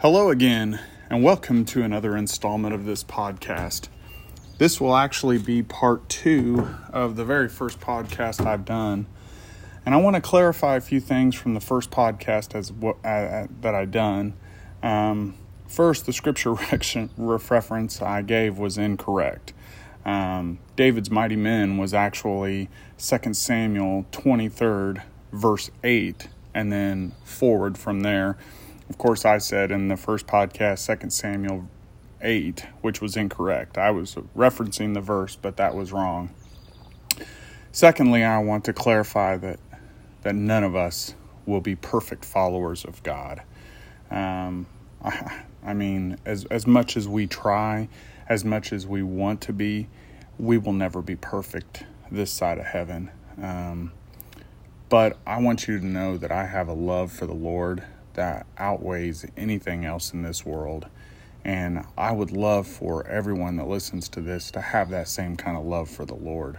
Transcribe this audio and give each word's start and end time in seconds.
Hello 0.00 0.30
again, 0.30 0.78
and 1.10 1.24
welcome 1.24 1.64
to 1.64 1.82
another 1.82 2.16
installment 2.16 2.72
of 2.72 2.84
this 2.84 3.02
podcast. 3.02 3.88
This 4.58 4.80
will 4.80 4.94
actually 4.94 5.38
be 5.38 5.60
part 5.64 6.08
two 6.08 6.68
of 6.92 7.16
the 7.16 7.24
very 7.24 7.48
first 7.48 7.80
podcast 7.80 8.46
I've 8.46 8.64
done. 8.64 9.06
And 9.84 9.96
I 9.96 9.98
want 9.98 10.14
to 10.14 10.22
clarify 10.22 10.76
a 10.76 10.80
few 10.80 11.00
things 11.00 11.34
from 11.34 11.54
the 11.54 11.60
first 11.60 11.90
podcast 11.90 12.54
as 12.54 12.70
what, 12.70 13.04
uh, 13.04 13.48
that 13.60 13.74
I 13.74 13.86
done. 13.86 14.34
Um, 14.84 15.34
first, 15.66 16.06
the 16.06 16.12
scripture 16.12 16.52
reference 17.16 18.00
I 18.00 18.22
gave 18.22 18.56
was 18.56 18.78
incorrect. 18.78 19.52
Um, 20.04 20.60
David's 20.76 21.10
mighty 21.10 21.34
men 21.34 21.76
was 21.76 21.92
actually 21.92 22.70
2 22.98 23.34
Samuel 23.34 24.06
23rd, 24.12 25.02
verse 25.32 25.72
8, 25.82 26.28
and 26.54 26.72
then 26.72 27.14
forward 27.24 27.76
from 27.76 28.02
there. 28.02 28.38
Of 28.88 28.96
course, 28.96 29.24
I 29.24 29.38
said 29.38 29.70
in 29.70 29.88
the 29.88 29.96
first 29.96 30.26
podcast, 30.26 31.00
2 31.00 31.10
Samuel 31.10 31.68
8, 32.22 32.66
which 32.80 33.02
was 33.02 33.16
incorrect. 33.16 33.76
I 33.76 33.90
was 33.90 34.14
referencing 34.36 34.94
the 34.94 35.00
verse, 35.00 35.36
but 35.36 35.58
that 35.58 35.74
was 35.74 35.92
wrong. 35.92 36.30
Secondly, 37.70 38.24
I 38.24 38.38
want 38.38 38.64
to 38.64 38.72
clarify 38.72 39.36
that, 39.36 39.60
that 40.22 40.34
none 40.34 40.64
of 40.64 40.74
us 40.74 41.14
will 41.44 41.60
be 41.60 41.76
perfect 41.76 42.24
followers 42.24 42.84
of 42.84 43.02
God. 43.02 43.42
Um, 44.10 44.66
I, 45.04 45.42
I 45.62 45.74
mean, 45.74 46.16
as, 46.24 46.46
as 46.46 46.66
much 46.66 46.96
as 46.96 47.06
we 47.06 47.26
try, 47.26 47.88
as 48.26 48.44
much 48.44 48.72
as 48.72 48.86
we 48.86 49.02
want 49.02 49.42
to 49.42 49.52
be, 49.52 49.88
we 50.38 50.56
will 50.56 50.72
never 50.72 51.02
be 51.02 51.14
perfect 51.14 51.84
this 52.10 52.30
side 52.30 52.58
of 52.58 52.64
heaven. 52.64 53.10
Um, 53.40 53.92
but 54.88 55.18
I 55.26 55.40
want 55.40 55.68
you 55.68 55.78
to 55.78 55.84
know 55.84 56.16
that 56.16 56.32
I 56.32 56.46
have 56.46 56.68
a 56.68 56.72
love 56.72 57.12
for 57.12 57.26
the 57.26 57.34
Lord 57.34 57.84
that 58.18 58.46
outweighs 58.58 59.24
anything 59.36 59.84
else 59.84 60.12
in 60.12 60.22
this 60.22 60.44
world. 60.44 60.88
And 61.44 61.84
I 61.96 62.10
would 62.10 62.32
love 62.32 62.66
for 62.66 63.06
everyone 63.06 63.54
that 63.56 63.68
listens 63.68 64.08
to 64.10 64.20
this 64.20 64.50
to 64.50 64.60
have 64.60 64.90
that 64.90 65.06
same 65.06 65.36
kind 65.36 65.56
of 65.56 65.64
love 65.64 65.88
for 65.88 66.04
the 66.04 66.16
Lord. 66.16 66.58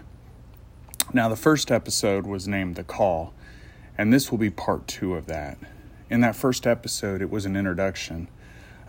Now, 1.11 1.27
the 1.27 1.35
first 1.35 1.69
episode 1.69 2.25
was 2.25 2.47
named 2.47 2.75
The 2.75 2.85
Call, 2.85 3.33
and 3.97 4.13
this 4.13 4.31
will 4.31 4.37
be 4.37 4.49
part 4.49 4.87
two 4.87 5.15
of 5.15 5.25
that. 5.25 5.57
In 6.09 6.21
that 6.21 6.37
first 6.37 6.65
episode, 6.65 7.21
it 7.21 7.29
was 7.29 7.45
an 7.45 7.57
introduction 7.57 8.29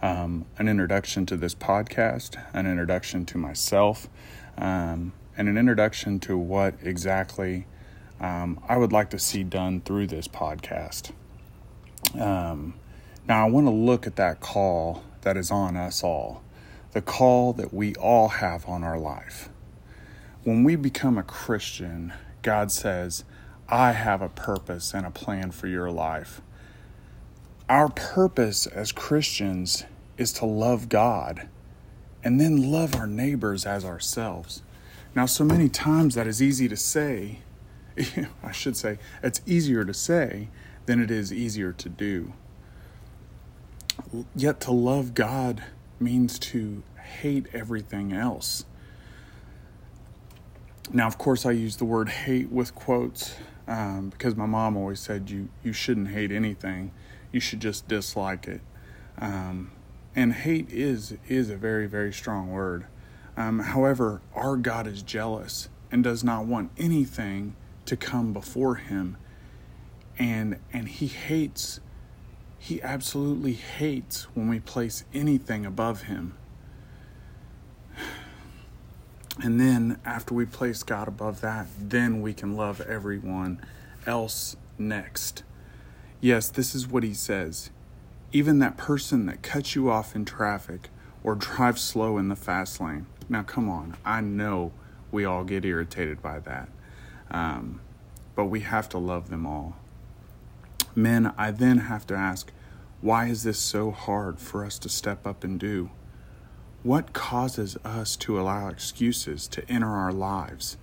um, 0.00 0.46
an 0.56 0.66
introduction 0.66 1.26
to 1.26 1.36
this 1.36 1.54
podcast, 1.54 2.42
an 2.54 2.66
introduction 2.66 3.26
to 3.26 3.36
myself, 3.36 4.08
um, 4.56 5.12
and 5.36 5.46
an 5.46 5.58
introduction 5.58 6.18
to 6.20 6.38
what 6.38 6.74
exactly 6.82 7.66
um, 8.18 8.58
I 8.66 8.78
would 8.78 8.92
like 8.92 9.10
to 9.10 9.18
see 9.18 9.42
done 9.42 9.82
through 9.82 10.06
this 10.06 10.26
podcast. 10.26 11.12
Um, 12.18 12.74
now, 13.28 13.46
I 13.46 13.50
want 13.50 13.66
to 13.66 13.72
look 13.72 14.06
at 14.06 14.16
that 14.16 14.40
call 14.40 15.02
that 15.22 15.36
is 15.36 15.50
on 15.50 15.76
us 15.76 16.02
all, 16.02 16.42
the 16.92 17.02
call 17.02 17.52
that 17.54 17.72
we 17.72 17.94
all 17.96 18.28
have 18.28 18.66
on 18.68 18.82
our 18.82 18.98
life. 18.98 19.48
When 20.42 20.64
we 20.64 20.74
become 20.76 21.18
a 21.18 21.22
Christian, 21.22 22.12
God 22.42 22.72
says, 22.72 23.24
I 23.68 23.92
have 23.92 24.22
a 24.22 24.28
purpose 24.28 24.94
and 24.94 25.06
a 25.06 25.10
plan 25.10 25.50
for 25.50 25.68
your 25.68 25.90
life. 25.90 26.40
Our 27.68 27.88
purpose 27.88 28.66
as 28.66 28.90
Christians 28.90 29.84
is 30.16 30.32
to 30.34 30.46
love 30.46 30.88
God 30.88 31.48
and 32.24 32.40
then 32.40 32.72
love 32.72 32.96
our 32.96 33.06
neighbors 33.06 33.64
as 33.64 33.84
ourselves. 33.84 34.62
Now, 35.14 35.26
so 35.26 35.44
many 35.44 35.68
times 35.68 36.14
that 36.14 36.26
is 36.26 36.42
easy 36.42 36.68
to 36.68 36.76
say. 36.76 37.40
I 38.42 38.52
should 38.52 38.76
say, 38.76 38.98
it's 39.22 39.40
easier 39.46 39.84
to 39.84 39.94
say 39.94 40.48
than 40.90 41.00
it 41.00 41.08
is 41.12 41.32
easier 41.32 41.70
to 41.70 41.88
do. 41.88 42.32
Yet 44.34 44.58
to 44.62 44.72
love 44.72 45.14
God 45.14 45.62
means 46.00 46.36
to 46.50 46.82
hate 47.20 47.46
everything 47.52 48.12
else. 48.12 48.64
Now, 50.92 51.06
of 51.06 51.16
course, 51.16 51.46
I 51.46 51.52
use 51.52 51.76
the 51.76 51.84
word 51.84 52.08
hate 52.08 52.50
with 52.50 52.74
quotes 52.74 53.36
um, 53.68 54.08
because 54.08 54.34
my 54.34 54.46
mom 54.46 54.76
always 54.76 54.98
said 54.98 55.30
you, 55.30 55.48
you 55.62 55.72
shouldn't 55.72 56.08
hate 56.08 56.32
anything, 56.32 56.90
you 57.30 57.38
should 57.38 57.60
just 57.60 57.86
dislike 57.86 58.48
it. 58.48 58.60
Um, 59.16 59.70
and 60.16 60.32
hate 60.32 60.70
is, 60.70 61.16
is 61.28 61.50
a 61.50 61.56
very, 61.56 61.86
very 61.86 62.12
strong 62.12 62.50
word. 62.50 62.86
Um, 63.36 63.60
however, 63.60 64.22
our 64.34 64.56
God 64.56 64.88
is 64.88 65.02
jealous 65.04 65.68
and 65.92 66.02
does 66.02 66.24
not 66.24 66.46
want 66.46 66.72
anything 66.76 67.54
to 67.84 67.96
come 67.96 68.32
before 68.32 68.74
him 68.74 69.18
and 70.20 70.58
and 70.72 70.86
he 70.86 71.06
hates 71.06 71.80
he 72.58 72.80
absolutely 72.82 73.54
hates 73.54 74.24
when 74.34 74.50
we 74.50 74.60
place 74.60 75.04
anything 75.14 75.64
above 75.64 76.02
him. 76.02 76.34
And 79.42 79.58
then 79.58 79.98
after 80.04 80.34
we 80.34 80.44
place 80.44 80.82
God 80.82 81.08
above 81.08 81.40
that 81.40 81.66
then 81.80 82.20
we 82.20 82.34
can 82.34 82.54
love 82.54 82.82
everyone 82.82 83.64
else 84.06 84.56
next. 84.78 85.42
Yes 86.20 86.50
this 86.50 86.74
is 86.74 86.86
what 86.86 87.02
he 87.02 87.14
says. 87.14 87.70
Even 88.30 88.58
that 88.58 88.76
person 88.76 89.26
that 89.26 89.42
cuts 89.42 89.74
you 89.74 89.90
off 89.90 90.14
in 90.14 90.24
traffic 90.26 90.90
or 91.24 91.34
drives 91.34 91.80
slow 91.80 92.18
in 92.18 92.28
the 92.28 92.36
fast 92.36 92.78
lane. 92.78 93.06
Now 93.28 93.42
come 93.42 93.70
on 93.70 93.96
i 94.04 94.20
know 94.20 94.72
we 95.10 95.24
all 95.24 95.44
get 95.44 95.64
irritated 95.64 96.20
by 96.20 96.40
that. 96.40 96.68
Um, 97.30 97.80
but 98.34 98.44
we 98.44 98.60
have 98.60 98.88
to 98.90 98.98
love 98.98 99.30
them 99.30 99.46
all 99.46 99.76
Men, 100.94 101.32
I 101.38 101.50
then 101.50 101.78
have 101.78 102.06
to 102.08 102.14
ask, 102.14 102.52
why 103.00 103.26
is 103.26 103.44
this 103.44 103.58
so 103.58 103.90
hard 103.90 104.38
for 104.38 104.64
us 104.64 104.78
to 104.80 104.88
step 104.88 105.26
up 105.26 105.44
and 105.44 105.58
do? 105.58 105.90
What 106.82 107.12
causes 107.12 107.76
us 107.84 108.16
to 108.16 108.40
allow 108.40 108.68
excuses 108.68 109.46
to 109.48 109.68
enter 109.70 109.88
our 109.88 110.12
lives? 110.12 110.76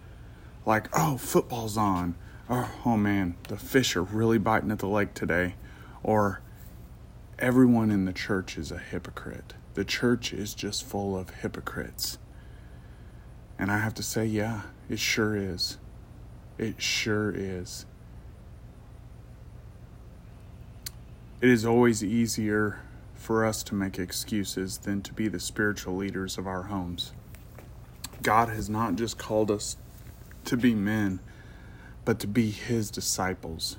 Like, 0.66 0.90
oh, 0.94 1.18
football's 1.18 1.78
on. 1.78 2.16
Oh, 2.50 2.72
oh 2.85 2.97
man, 2.97 3.35
the 3.50 3.57
fish 3.57 3.95
are 3.95 4.03
really 4.03 4.38
biting 4.38 4.72
at 4.72 4.79
the 4.79 4.88
lake 4.88 5.13
today. 5.13 5.56
Or, 6.03 6.41
everyone 7.39 7.91
in 7.91 8.06
the 8.06 8.13
church 8.13 8.57
is 8.57 8.72
a 8.72 8.78
hypocrite. 8.78 9.53
The 9.74 9.85
church 9.85 10.34
is 10.34 10.53
just 10.53 10.85
full 10.85 11.18
of 11.18 11.29
hypocrites. 11.29 12.18
And 13.59 13.72
I 13.72 13.79
have 13.79 13.94
to 13.95 14.03
say, 14.03 14.25
yeah, 14.25 14.62
it 14.89 15.00
sure 15.00 15.35
is. 15.35 15.78
It 16.57 16.81
sure 16.81 17.31
is. 17.35 17.85
It 21.39 21.49
is 21.49 21.65
always 21.65 22.03
easier 22.03 22.79
for 23.13 23.45
us 23.45 23.61
to 23.65 23.75
make 23.75 23.99
excuses 23.99 24.79
than 24.79 25.03
to 25.03 25.13
be 25.13 25.27
the 25.27 25.39
spiritual 25.39 25.95
leaders 25.95 26.39
of 26.39 26.47
our 26.47 26.63
homes. 26.63 27.13
God 28.23 28.49
has 28.49 28.71
not 28.71 28.95
just 28.95 29.19
called 29.19 29.51
us 29.51 29.77
to 30.45 30.57
be 30.57 30.73
men, 30.73 31.19
but 32.05 32.17
to 32.21 32.27
be 32.27 32.49
his 32.49 32.89
disciples. 32.89 33.77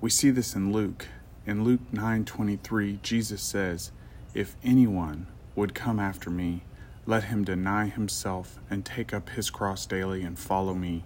We 0.00 0.10
see 0.10 0.30
this 0.30 0.54
in 0.54 0.72
Luke. 0.72 1.08
In 1.44 1.64
Luke 1.64 1.92
9:23, 1.92 3.00
Jesus 3.02 3.42
says, 3.42 3.90
"If 4.32 4.56
anyone 4.62 5.26
would 5.56 5.74
come 5.74 5.98
after 5.98 6.30
me, 6.30 6.62
let 7.04 7.24
him 7.24 7.42
deny 7.44 7.86
himself 7.86 8.60
and 8.70 8.84
take 8.84 9.12
up 9.12 9.30
his 9.30 9.50
cross 9.50 9.86
daily 9.86 10.22
and 10.22 10.38
follow 10.38 10.74
me." 10.74 11.02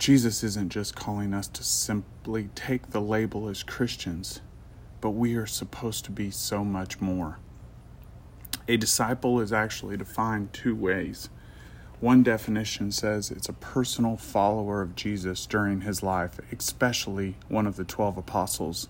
Jesus 0.00 0.42
isn't 0.42 0.70
just 0.70 0.96
calling 0.96 1.34
us 1.34 1.46
to 1.48 1.62
simply 1.62 2.48
take 2.54 2.88
the 2.88 3.02
label 3.02 3.50
as 3.50 3.62
Christians, 3.62 4.40
but 5.02 5.10
we 5.10 5.34
are 5.34 5.44
supposed 5.44 6.06
to 6.06 6.10
be 6.10 6.30
so 6.30 6.64
much 6.64 7.02
more. 7.02 7.36
A 8.66 8.78
disciple 8.78 9.40
is 9.40 9.52
actually 9.52 9.98
defined 9.98 10.54
two 10.54 10.74
ways. 10.74 11.28
One 12.00 12.22
definition 12.22 12.92
says 12.92 13.30
it's 13.30 13.50
a 13.50 13.52
personal 13.52 14.16
follower 14.16 14.80
of 14.80 14.96
Jesus 14.96 15.44
during 15.44 15.82
his 15.82 16.02
life, 16.02 16.40
especially 16.50 17.36
one 17.48 17.66
of 17.66 17.76
the 17.76 17.84
12 17.84 18.16
apostles. 18.16 18.88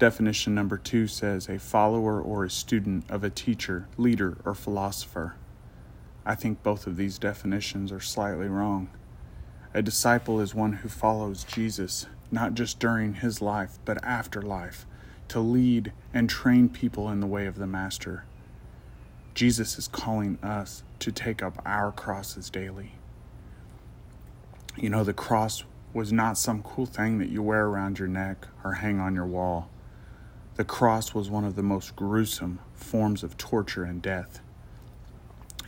Definition 0.00 0.56
number 0.56 0.76
two 0.76 1.06
says 1.06 1.48
a 1.48 1.60
follower 1.60 2.20
or 2.20 2.44
a 2.44 2.50
student 2.50 3.08
of 3.08 3.22
a 3.22 3.30
teacher, 3.30 3.86
leader, 3.96 4.38
or 4.44 4.56
philosopher. 4.56 5.36
I 6.26 6.34
think 6.34 6.64
both 6.64 6.88
of 6.88 6.96
these 6.96 7.16
definitions 7.16 7.92
are 7.92 8.00
slightly 8.00 8.48
wrong. 8.48 8.88
A 9.76 9.82
disciple 9.82 10.40
is 10.40 10.54
one 10.54 10.74
who 10.74 10.88
follows 10.88 11.42
Jesus, 11.42 12.06
not 12.30 12.54
just 12.54 12.78
during 12.78 13.14
his 13.14 13.42
life, 13.42 13.78
but 13.84 14.02
after 14.04 14.40
life, 14.40 14.86
to 15.26 15.40
lead 15.40 15.92
and 16.12 16.30
train 16.30 16.68
people 16.68 17.08
in 17.10 17.18
the 17.18 17.26
way 17.26 17.46
of 17.46 17.56
the 17.56 17.66
Master. 17.66 18.24
Jesus 19.34 19.76
is 19.76 19.88
calling 19.88 20.38
us 20.44 20.84
to 21.00 21.10
take 21.10 21.42
up 21.42 21.60
our 21.66 21.90
crosses 21.90 22.50
daily. 22.50 22.92
You 24.76 24.90
know, 24.90 25.02
the 25.02 25.12
cross 25.12 25.64
was 25.92 26.12
not 26.12 26.38
some 26.38 26.62
cool 26.62 26.86
thing 26.86 27.18
that 27.18 27.28
you 27.28 27.42
wear 27.42 27.66
around 27.66 27.98
your 27.98 28.06
neck 28.06 28.46
or 28.62 28.74
hang 28.74 29.00
on 29.00 29.16
your 29.16 29.26
wall. 29.26 29.68
The 30.54 30.64
cross 30.64 31.14
was 31.14 31.28
one 31.28 31.44
of 31.44 31.56
the 31.56 31.64
most 31.64 31.96
gruesome 31.96 32.60
forms 32.74 33.24
of 33.24 33.36
torture 33.36 33.82
and 33.82 34.00
death. 34.00 34.38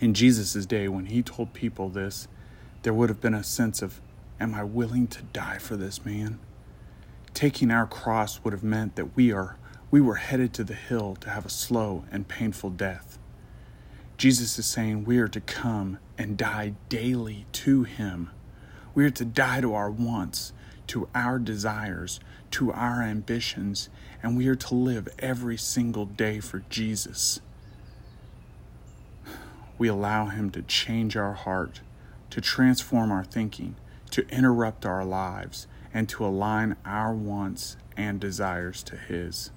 In 0.00 0.14
Jesus' 0.14 0.64
day, 0.64 0.86
when 0.86 1.06
he 1.06 1.24
told 1.24 1.52
people 1.52 1.88
this, 1.88 2.28
there 2.86 2.94
would 2.94 3.08
have 3.08 3.20
been 3.20 3.34
a 3.34 3.42
sense 3.42 3.82
of, 3.82 4.00
Am 4.38 4.54
I 4.54 4.62
willing 4.62 5.08
to 5.08 5.22
die 5.24 5.58
for 5.58 5.76
this 5.76 6.04
man? 6.04 6.38
Taking 7.34 7.72
our 7.72 7.84
cross 7.84 8.38
would 8.44 8.52
have 8.52 8.62
meant 8.62 8.94
that 8.94 9.16
we 9.16 9.32
are 9.32 9.56
we 9.90 10.00
were 10.00 10.14
headed 10.14 10.54
to 10.54 10.62
the 10.62 10.74
hill 10.74 11.16
to 11.16 11.30
have 11.30 11.44
a 11.44 11.48
slow 11.50 12.04
and 12.12 12.28
painful 12.28 12.70
death. 12.70 13.18
Jesus 14.16 14.56
is 14.56 14.66
saying 14.66 15.04
we 15.04 15.18
are 15.18 15.26
to 15.26 15.40
come 15.40 15.98
and 16.16 16.38
die 16.38 16.74
daily 16.88 17.46
to 17.54 17.82
him. 17.82 18.30
We 18.94 19.04
are 19.04 19.10
to 19.10 19.24
die 19.24 19.62
to 19.62 19.74
our 19.74 19.90
wants, 19.90 20.52
to 20.86 21.08
our 21.12 21.40
desires, 21.40 22.20
to 22.52 22.70
our 22.70 23.02
ambitions, 23.02 23.88
and 24.22 24.36
we 24.36 24.46
are 24.46 24.54
to 24.54 24.74
live 24.76 25.08
every 25.18 25.56
single 25.56 26.04
day 26.04 26.38
for 26.38 26.62
Jesus. 26.70 27.40
We 29.76 29.88
allow 29.88 30.26
him 30.26 30.50
to 30.50 30.62
change 30.62 31.16
our 31.16 31.32
heart, 31.32 31.80
to 32.30 32.40
transform 32.40 33.10
our 33.10 33.24
thinking, 33.24 33.76
to 34.10 34.26
interrupt 34.28 34.86
our 34.86 35.04
lives, 35.04 35.66
and 35.92 36.08
to 36.08 36.24
align 36.24 36.76
our 36.84 37.14
wants 37.14 37.76
and 37.96 38.20
desires 38.20 38.82
to 38.82 38.96
his. 38.96 39.50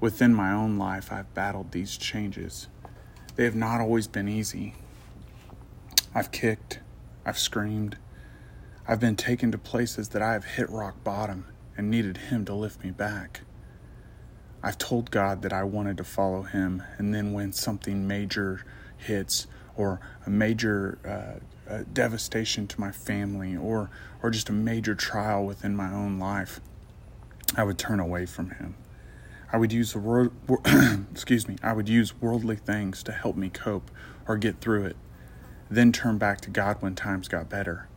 Within 0.00 0.34
my 0.34 0.50
own 0.50 0.78
life, 0.78 1.12
I've 1.12 1.34
battled 1.34 1.72
these 1.72 1.96
changes. 1.96 2.68
They 3.36 3.44
have 3.44 3.54
not 3.54 3.80
always 3.80 4.06
been 4.06 4.28
easy. 4.28 4.74
I've 6.14 6.32
kicked, 6.32 6.80
I've 7.24 7.38
screamed, 7.38 7.98
I've 8.88 8.98
been 8.98 9.16
taken 9.16 9.52
to 9.52 9.58
places 9.58 10.08
that 10.08 10.22
I 10.22 10.32
have 10.32 10.44
hit 10.44 10.70
rock 10.70 11.04
bottom 11.04 11.44
and 11.76 11.90
needed 11.90 12.16
Him 12.16 12.44
to 12.46 12.54
lift 12.54 12.82
me 12.82 12.90
back. 12.90 13.42
I've 14.62 14.78
told 14.78 15.10
God 15.10 15.42
that 15.42 15.52
I 15.52 15.62
wanted 15.64 15.96
to 15.98 16.04
follow 16.04 16.42
Him, 16.42 16.82
and 16.98 17.14
then 17.14 17.32
when 17.32 17.52
something 17.52 18.08
major 18.08 18.64
hits, 18.96 19.46
or 19.80 20.00
a 20.26 20.30
major 20.30 20.98
uh, 21.04 21.72
uh, 21.72 21.84
devastation 21.92 22.66
to 22.66 22.80
my 22.80 22.92
family, 22.92 23.56
or 23.56 23.90
or 24.22 24.30
just 24.30 24.48
a 24.48 24.52
major 24.52 24.94
trial 24.94 25.44
within 25.44 25.74
my 25.74 25.92
own 25.92 26.18
life, 26.18 26.60
I 27.56 27.64
would 27.64 27.78
turn 27.78 27.98
away 27.98 28.26
from 28.26 28.50
Him. 28.50 28.74
I 29.52 29.56
would 29.56 29.72
use 29.72 29.92
the 29.92 29.98
word, 29.98 30.30
excuse 31.10 31.48
me, 31.48 31.56
I 31.62 31.72
would 31.72 31.88
use 31.88 32.20
worldly 32.20 32.56
things 32.56 33.02
to 33.04 33.12
help 33.12 33.36
me 33.36 33.48
cope 33.48 33.90
or 34.28 34.36
get 34.36 34.60
through 34.60 34.84
it, 34.84 34.96
then 35.68 35.90
turn 35.90 36.18
back 36.18 36.40
to 36.42 36.50
God 36.50 36.76
when 36.80 36.94
times 36.94 37.26
got 37.26 37.48
better. 37.48 37.88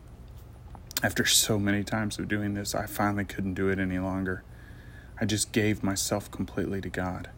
After 1.04 1.26
so 1.26 1.60
many 1.60 1.84
times 1.84 2.18
of 2.18 2.28
doing 2.28 2.54
this, 2.54 2.74
I 2.74 2.88
finally 2.88 3.26
couldn't 3.26 3.54
do 3.54 3.70
it 3.70 3.78
any 3.78 4.00
longer. 4.00 4.44
I 5.20 5.26
just 5.26 5.52
gave 5.52 5.84
myself 5.84 6.32
completely 6.32 6.82
to 6.82 6.90
God. 6.90 7.30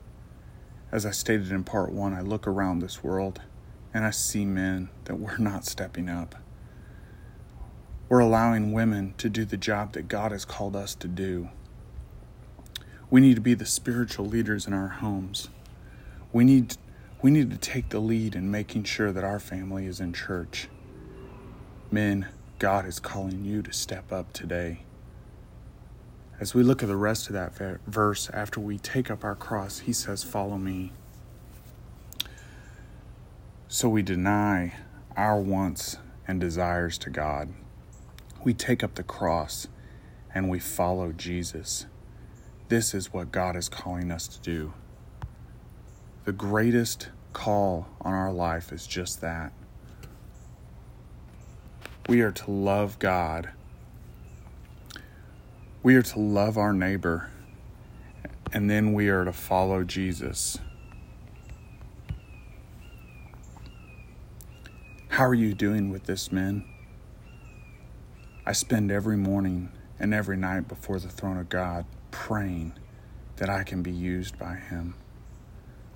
As 0.92 1.06
I 1.06 1.12
stated 1.12 1.52
in 1.52 1.64
part 1.64 1.92
one, 1.92 2.14
I 2.14 2.22
look 2.22 2.48
around 2.48 2.80
this 2.80 3.04
world 3.04 3.42
and 3.96 4.04
I 4.04 4.10
see 4.10 4.44
men 4.44 4.90
that 5.06 5.16
we're 5.16 5.38
not 5.38 5.64
stepping 5.64 6.10
up. 6.10 6.36
We're 8.10 8.20
allowing 8.20 8.74
women 8.74 9.14
to 9.20 9.30
do 9.30 9.46
the 9.46 9.56
job 9.56 9.94
that 9.94 10.10
God 10.10 10.34
has 10.34 10.44
called 10.44 10.76
us 10.76 10.96
to 10.96 11.08
do. 11.08 11.48
We 13.10 13.22
need 13.22 13.36
to 13.36 13.42
be 13.42 13.54
the 13.54 13.66
spiritual 13.66 14.26
leaders 14.26 14.68
in 14.68 14.74
our 14.74 14.90
homes. 14.90 15.48
We 16.34 16.44
need, 16.44 16.76
we 17.22 17.32
need 17.32 17.50
to 17.52 17.58
take 17.58 17.88
the 17.88 18.02
lead 18.02 18.36
in 18.36 18.52
making 18.52 18.84
sure 18.84 19.14
that 19.14 19.24
our 19.24 19.40
family 19.40 19.86
is 19.86 20.02
in 20.02 20.12
church. 20.12 20.68
Men, 21.90 22.28
God 22.60 22.86
is 22.86 23.00
calling 23.00 23.46
you 23.46 23.62
to 23.62 23.72
step 23.72 24.12
up 24.12 24.34
today. 24.34 24.80
As 26.38 26.54
we 26.54 26.64
look 26.64 26.84
at 26.84 26.90
the 26.90 26.98
rest 26.98 27.28
of 27.28 27.34
that 27.34 27.54
verse, 27.88 28.30
after 28.32 28.60
we 28.60 28.78
take 28.78 29.10
up 29.10 29.24
our 29.24 29.36
cross, 29.36 29.80
he 29.80 29.94
says, 29.94 30.22
Follow 30.22 30.58
me. 30.58 30.92
So 33.76 33.90
we 33.90 34.04
deny 34.04 34.74
our 35.18 35.38
wants 35.38 35.98
and 36.26 36.40
desires 36.40 36.98
to 37.00 37.10
God. 37.10 37.50
We 38.42 38.54
take 38.54 38.86
up 38.86 38.96
the 38.96 39.04
cross 39.04 39.68
and 40.34 40.50
we 40.50 40.60
follow 40.60 41.12
Jesus. 41.12 41.86
This 42.70 42.94
is 42.94 43.12
what 43.12 43.34
God 43.34 43.58
is 43.58 43.68
calling 43.68 44.12
us 44.12 44.30
to 44.30 44.40
do. 44.40 44.72
The 46.24 46.32
greatest 46.32 47.10
call 47.34 47.90
on 48.00 48.14
our 48.14 48.32
life 48.32 48.72
is 48.72 48.88
just 48.88 49.20
that. 49.20 49.52
We 52.08 52.22
are 52.22 52.32
to 52.32 52.52
love 52.52 52.98
God. 52.98 53.50
We 55.84 55.98
are 55.98 56.02
to 56.02 56.20
love 56.22 56.58
our 56.58 56.72
neighbor. 56.72 57.30
And 58.54 58.70
then 58.70 58.94
we 58.94 59.10
are 59.10 59.26
to 59.26 59.34
follow 59.34 59.84
Jesus. 59.84 60.60
How 65.16 65.24
are 65.28 65.34
you 65.34 65.54
doing 65.54 65.92
with 65.92 66.04
this, 66.04 66.30
men? 66.30 66.66
I 68.46 68.52
spend 68.52 68.92
every 68.92 69.16
morning 69.16 69.72
and 69.98 70.14
every 70.14 70.36
night 70.36 70.68
before 70.68 71.00
the 71.00 71.08
throne 71.08 71.38
of 71.38 71.48
God 71.48 71.86
praying 72.12 72.74
that 73.38 73.50
I 73.50 73.64
can 73.64 73.82
be 73.82 73.94
used 73.94 74.38
by 74.38 74.56
Him. 74.56 74.96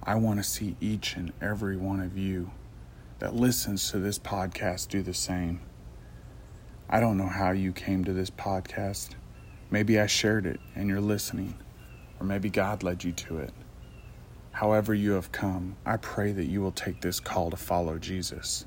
I 0.02 0.16
want 0.16 0.40
to 0.40 0.50
see 0.50 0.78
each 0.80 1.18
and 1.18 1.34
every 1.42 1.76
one 1.76 2.00
of 2.00 2.18
you 2.18 2.52
that 3.20 3.36
listens 3.36 3.92
to 3.92 4.00
this 4.00 4.18
podcast 4.18 4.88
do 4.88 5.02
the 5.02 5.14
same. 5.14 5.60
I 6.90 7.02
don't 7.02 7.18
know 7.18 7.28
how 7.28 7.52
you 7.52 7.74
came 7.74 8.06
to 8.06 8.14
this 8.14 8.30
podcast. 8.30 9.16
Maybe 9.70 10.00
I 10.00 10.08
shared 10.08 10.46
it 10.46 10.62
and 10.76 10.88
you're 10.88 11.02
listening, 11.02 11.56
or 12.22 12.26
maybe 12.26 12.50
God 12.50 12.84
led 12.84 13.04
you 13.04 13.12
to 13.12 13.40
it. 13.40 13.54
However, 14.54 14.94
you 14.94 15.12
have 15.12 15.34
come, 15.34 15.76
I 15.86 15.98
pray 15.98 16.32
that 16.32 16.46
you 16.46 16.62
will 16.62 16.72
take 16.72 17.02
this 17.02 17.20
call 17.20 17.52
to 17.52 17.58
follow 17.58 17.98
Jesus. 17.98 18.66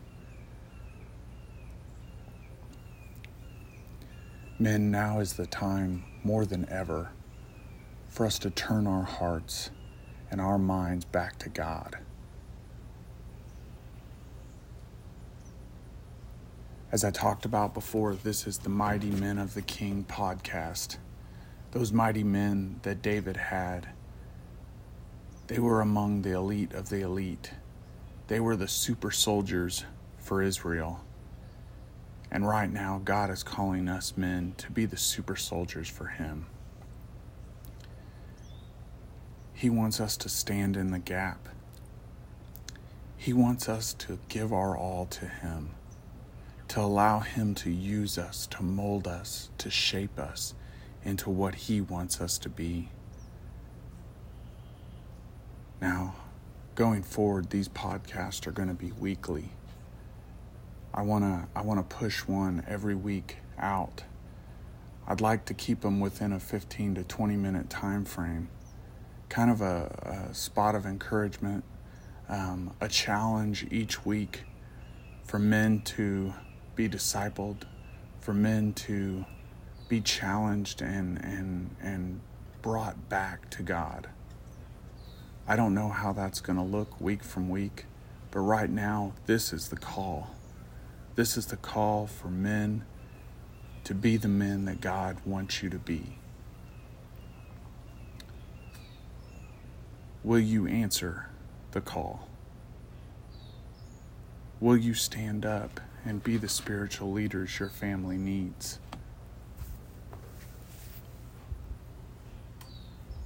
Men, 4.62 4.92
now 4.92 5.18
is 5.18 5.32
the 5.32 5.48
time 5.48 6.04
more 6.22 6.46
than 6.46 6.68
ever 6.68 7.10
for 8.08 8.24
us 8.24 8.38
to 8.38 8.48
turn 8.48 8.86
our 8.86 9.02
hearts 9.02 9.70
and 10.30 10.40
our 10.40 10.56
minds 10.56 11.04
back 11.04 11.36
to 11.40 11.48
God. 11.48 11.98
As 16.92 17.02
I 17.02 17.10
talked 17.10 17.44
about 17.44 17.74
before, 17.74 18.14
this 18.14 18.46
is 18.46 18.58
the 18.58 18.68
Mighty 18.68 19.10
Men 19.10 19.38
of 19.38 19.54
the 19.54 19.62
King 19.62 20.06
podcast. 20.08 20.96
Those 21.72 21.92
mighty 21.92 22.22
men 22.22 22.78
that 22.82 23.02
David 23.02 23.36
had, 23.36 23.88
they 25.48 25.58
were 25.58 25.80
among 25.80 26.22
the 26.22 26.36
elite 26.36 26.72
of 26.72 26.88
the 26.88 27.00
elite. 27.00 27.50
They 28.28 28.38
were 28.38 28.54
the 28.54 28.68
super 28.68 29.10
soldiers 29.10 29.84
for 30.18 30.40
Israel. 30.40 31.00
And 32.34 32.48
right 32.48 32.72
now, 32.72 32.98
God 33.04 33.28
is 33.28 33.42
calling 33.42 33.90
us 33.90 34.16
men 34.16 34.54
to 34.56 34.72
be 34.72 34.86
the 34.86 34.96
super 34.96 35.36
soldiers 35.36 35.86
for 35.86 36.06
Him. 36.06 36.46
He 39.52 39.68
wants 39.68 40.00
us 40.00 40.16
to 40.16 40.30
stand 40.30 40.74
in 40.74 40.92
the 40.92 40.98
gap. 40.98 41.50
He 43.18 43.34
wants 43.34 43.68
us 43.68 43.92
to 43.94 44.18
give 44.30 44.50
our 44.50 44.74
all 44.74 45.04
to 45.06 45.26
Him, 45.26 45.72
to 46.68 46.80
allow 46.80 47.20
Him 47.20 47.54
to 47.56 47.70
use 47.70 48.16
us, 48.16 48.46
to 48.46 48.62
mold 48.62 49.06
us, 49.06 49.50
to 49.58 49.70
shape 49.70 50.18
us 50.18 50.54
into 51.04 51.28
what 51.28 51.54
He 51.54 51.82
wants 51.82 52.18
us 52.18 52.38
to 52.38 52.48
be. 52.48 52.88
Now, 55.82 56.14
going 56.76 57.02
forward, 57.02 57.50
these 57.50 57.68
podcasts 57.68 58.46
are 58.46 58.52
going 58.52 58.68
to 58.68 58.74
be 58.74 58.92
weekly. 58.92 59.50
I 60.94 61.02
want 61.02 61.24
to 61.24 61.48
I 61.58 61.62
want 61.62 61.88
to 61.88 61.96
push 61.96 62.20
one 62.20 62.64
every 62.68 62.94
week 62.94 63.38
out. 63.58 64.04
I'd 65.06 65.20
like 65.20 65.46
to 65.46 65.54
keep 65.54 65.80
them 65.80 66.00
within 66.00 66.32
a 66.32 66.40
15 66.40 66.94
to 66.96 67.04
20 67.04 67.36
minute 67.36 67.70
time 67.70 68.04
frame 68.04 68.48
kind 69.32 69.50
of 69.50 69.62
a, 69.62 70.28
a 70.30 70.34
spot 70.34 70.74
of 70.74 70.84
encouragement, 70.84 71.64
um, 72.28 72.70
a 72.82 72.88
challenge 72.88 73.66
each 73.70 74.04
week 74.04 74.42
for 75.24 75.38
men 75.38 75.80
to 75.80 76.34
be 76.76 76.86
discipled, 76.86 77.62
for 78.20 78.34
men 78.34 78.74
to 78.74 79.24
be 79.88 80.02
challenged 80.02 80.82
and, 80.82 81.16
and, 81.24 81.74
and 81.80 82.20
brought 82.60 83.08
back 83.08 83.48
to 83.48 83.62
God. 83.62 84.06
I 85.48 85.56
don't 85.56 85.74
know 85.74 85.88
how 85.88 86.12
that's 86.12 86.42
going 86.42 86.58
to 86.58 86.62
look 86.62 87.00
week 87.00 87.24
from 87.24 87.48
week, 87.48 87.86
but 88.30 88.40
right 88.40 88.68
now, 88.68 89.14
this 89.24 89.54
is 89.54 89.70
the 89.70 89.78
call. 89.78 90.28
This 91.14 91.36
is 91.36 91.46
the 91.46 91.56
call 91.56 92.06
for 92.06 92.28
men 92.28 92.84
to 93.84 93.94
be 93.94 94.16
the 94.16 94.28
men 94.28 94.64
that 94.64 94.80
God 94.80 95.18
wants 95.26 95.62
you 95.62 95.68
to 95.68 95.78
be. 95.78 96.18
Will 100.24 100.40
you 100.40 100.66
answer 100.66 101.28
the 101.72 101.80
call? 101.80 102.28
Will 104.60 104.76
you 104.76 104.94
stand 104.94 105.44
up 105.44 105.80
and 106.04 106.22
be 106.22 106.36
the 106.36 106.48
spiritual 106.48 107.12
leaders 107.12 107.58
your 107.58 107.68
family 107.68 108.16
needs? 108.16 108.78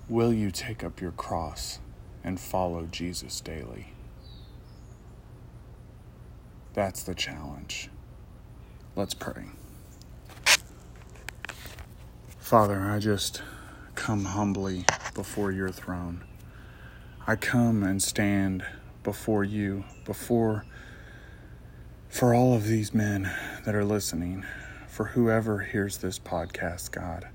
Will 0.09 0.33
you 0.33 0.51
take 0.51 0.83
up 0.83 1.01
your 1.01 1.13
cross 1.13 1.79
and 2.25 2.41
follow 2.41 2.89
Jesus 2.91 3.41
daily? 3.41 3.96
That's 6.77 7.05
the 7.05 7.15
challenge. 7.15 7.89
Let's 8.97 9.15
pray. 9.15 9.47
Father, 12.39 12.79
I 12.83 12.99
just 12.99 13.41
come 13.95 14.27
humbly 14.27 14.85
before 15.15 15.51
your 15.51 15.71
throne. 15.71 16.23
I 17.27 17.37
come 17.37 17.83
and 17.83 18.03
stand 18.03 18.63
before 19.03 19.43
you, 19.43 19.85
before 20.05 20.67
for 22.11 22.35
all 22.35 22.53
of 22.53 22.67
these 22.67 22.93
men 22.93 23.33
that 23.65 23.75
are 23.75 23.85
listening, 23.85 24.45
for 24.87 25.07
whoever 25.07 25.61
hears 25.61 25.97
this 25.97 26.19
podcast, 26.19 26.91
God. 26.91 27.27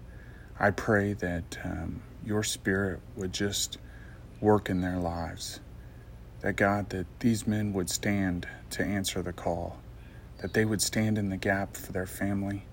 I 0.59 0.69
pray 0.69 1.13
that 1.13 1.57
um, 1.63 2.03
your 2.23 2.43
spirit 2.43 2.99
would 3.15 3.33
just 3.33 3.79
work 4.39 4.69
in 4.69 4.81
their 4.81 4.99
lives. 4.99 5.61
That 6.41 6.55
God, 6.55 6.89
that 6.89 7.05
these 7.19 7.45
men 7.45 7.73
would 7.73 7.89
stand 7.89 8.47
to 8.71 8.83
answer 8.83 9.21
the 9.21 9.33
call, 9.33 9.77
that 10.41 10.53
they 10.53 10.65
would 10.65 10.81
stand 10.81 11.17
in 11.17 11.29
the 11.29 11.37
gap 11.37 11.77
for 11.77 11.91
their 11.91 12.07
family, 12.07 12.63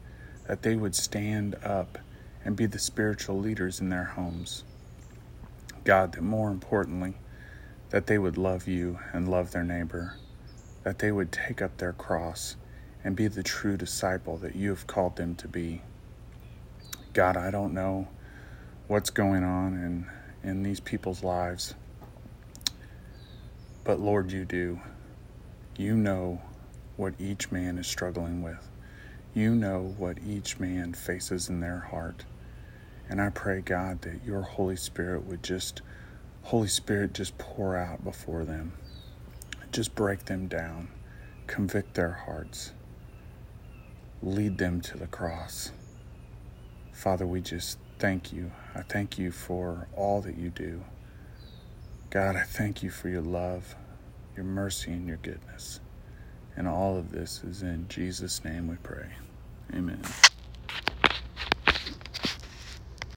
that 0.46 0.62
they 0.62 0.75
would 0.75 0.94
stand 0.94 1.54
up 1.62 1.98
and 2.44 2.56
be 2.56 2.66
the 2.66 2.78
spiritual 2.78 3.38
leaders 3.38 3.80
in 3.80 3.90
their 3.90 4.04
homes. 4.04 4.64
God, 5.84 6.12
that 6.12 6.22
more 6.22 6.50
importantly, 6.50 7.14
that 7.90 8.06
they 8.06 8.18
would 8.18 8.38
love 8.38 8.66
you 8.66 8.98
and 9.12 9.28
love 9.28 9.50
their 9.50 9.64
neighbor, 9.64 10.14
that 10.82 10.98
they 10.98 11.12
would 11.12 11.32
take 11.32 11.60
up 11.60 11.76
their 11.76 11.92
cross 11.92 12.56
and 13.04 13.16
be 13.16 13.28
the 13.28 13.42
true 13.42 13.76
disciple 13.76 14.38
that 14.38 14.56
you 14.56 14.70
have 14.70 14.87
called 14.87 15.16
them 15.16 15.34
to 15.37 15.48
be. 15.48 15.82
God, 17.12 17.37
I 17.37 17.50
don't 17.50 17.75
know 17.75 18.08
what's 18.87 19.10
going 19.10 19.44
on 19.44 19.75
in, 20.42 20.50
in 20.50 20.62
these 20.62 20.80
people's 20.80 21.22
lives, 21.22 21.75
but 23.88 24.00
Lord, 24.00 24.30
you 24.30 24.45
do. 24.45 24.78
You 25.78 25.97
know 25.97 26.42
what 26.99 27.14
each 27.18 27.50
man 27.50 27.78
is 27.78 27.87
struggling 27.87 28.42
with. 28.42 28.68
You 29.33 29.54
know 29.54 29.95
what 29.97 30.18
each 30.23 30.61
man 30.61 30.92
faces 30.92 31.49
in 31.49 31.61
their 31.61 31.78
heart. 31.78 32.26
And 33.09 33.18
I 33.18 33.30
pray, 33.30 33.62
God, 33.62 34.02
that 34.02 34.26
your 34.26 34.42
Holy 34.42 34.76
Spirit 34.76 35.25
would 35.25 35.42
just, 35.42 35.80
Holy 36.42 36.68
Spirit, 36.68 37.14
just 37.14 37.38
pour 37.38 37.78
out 37.78 38.04
before 38.04 38.45
them. 38.45 38.75
Just 39.73 39.95
break 39.95 40.26
them 40.26 40.49
down, 40.49 40.88
convict 41.47 41.95
their 41.95 42.12
hearts, 42.12 42.73
lead 44.23 44.59
them 44.59 44.83
to 44.83 44.99
the 44.99 45.07
cross. 45.07 45.73
Father, 46.92 47.26
we 47.26 47.40
just 47.40 47.78
thank 47.99 48.35
you. 48.35 48.52
I 48.75 48.83
thank 48.83 49.18
you 49.18 49.33
for 49.33 49.88
all 49.97 50.21
that 50.21 50.37
you 50.37 50.50
do. 50.50 50.85
God, 52.11 52.37
I 52.37 52.43
thank 52.43 52.83
you 52.83 52.88
for 52.91 53.11
your 53.11 53.21
love, 53.21 53.77
your 54.35 54.47
mercy, 54.47 54.93
and 54.93 55.07
your 55.07 55.19
goodness. 55.19 55.81
And 56.57 56.67
all 56.67 56.97
of 56.97 57.12
this 57.12 57.45
is 57.45 57.62
in 57.62 57.87
Jesus' 57.88 58.43
name 58.45 58.67
we 58.67 58.77
pray. 58.77 59.11
Amen. 59.75 60.00